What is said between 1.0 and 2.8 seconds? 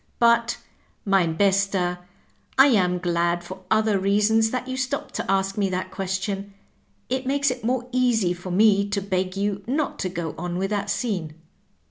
Tiimi Bester^ I